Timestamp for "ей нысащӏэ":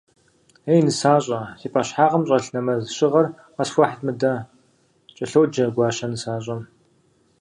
0.73-1.39